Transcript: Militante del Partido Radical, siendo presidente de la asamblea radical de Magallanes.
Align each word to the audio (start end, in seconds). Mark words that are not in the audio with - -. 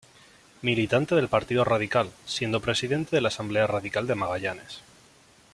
Militante 0.63 1.13
del 1.13 1.27
Partido 1.27 1.63
Radical, 1.63 2.09
siendo 2.25 2.59
presidente 2.59 3.15
de 3.15 3.21
la 3.21 3.27
asamblea 3.27 3.67
radical 3.67 4.07
de 4.07 4.15
Magallanes. 4.15 4.81